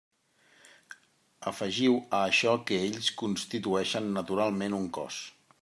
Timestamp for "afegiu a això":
1.51-2.55